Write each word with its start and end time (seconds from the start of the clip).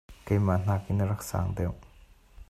keimah 0.25 0.59
hngak 0.61 0.83
in 0.91 1.01
a 1.03 1.05
rak 1.09 1.21
sang 1.29 1.47
deuh. 1.57 1.75